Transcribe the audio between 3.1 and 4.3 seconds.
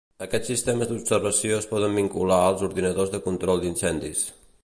de control d'incendis.